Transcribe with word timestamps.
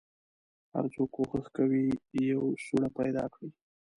هر 0.73 0.85
څوک 0.93 1.09
کوښښ 1.15 1.45
کوي 1.57 1.85
یوه 2.31 2.49
سوړه 2.65 2.89
پیدا 2.99 3.25
کړي. 3.33 3.49